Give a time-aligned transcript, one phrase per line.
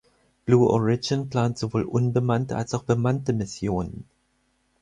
[0.47, 4.09] Blue Origin plant sowohl unbemannte als auch bemannte Missionen.